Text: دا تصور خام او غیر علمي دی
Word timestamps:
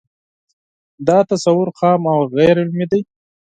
دا 1.07 1.17
تصور 1.31 1.67
خام 1.77 2.01
او 2.13 2.19
غیر 2.35 2.55
علمي 2.63 2.85
دی 2.91 3.01